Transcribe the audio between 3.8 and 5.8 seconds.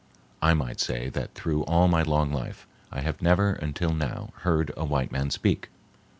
now heard a white man speak.